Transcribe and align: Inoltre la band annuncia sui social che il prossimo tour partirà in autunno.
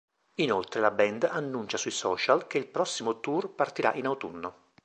Inoltre 0.37 0.81
la 0.81 0.89
band 0.89 1.25
annuncia 1.25 1.77
sui 1.77 1.91
social 1.91 2.47
che 2.47 2.57
il 2.57 2.65
prossimo 2.65 3.19
tour 3.19 3.53
partirà 3.53 3.93
in 3.93 4.07
autunno. 4.07 4.69